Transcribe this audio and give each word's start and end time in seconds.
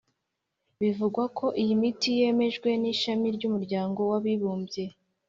Bivugwa 0.81 1.23
ko 1.37 1.45
iyi 1.61 1.73
miti 1.81 2.09
yemejwe 2.19 2.69
n'ishami 2.81 3.27
ry'umuryango 3.35 3.99
w'abibumbye 4.09 4.83